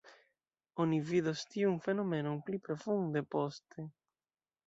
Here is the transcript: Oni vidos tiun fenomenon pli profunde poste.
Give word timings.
Oni 0.83 0.99
vidos 1.09 1.41
tiun 1.51 1.75
fenomenon 1.87 2.37
pli 2.47 2.57
profunde 2.69 3.21
poste. 3.37 3.81